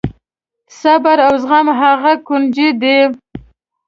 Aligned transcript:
صبر 0.79 1.17
او 1.27 1.33
زغم 1.43 1.67
هغه 1.81 2.13
کونجي 2.27 2.69
ده. 2.81 2.97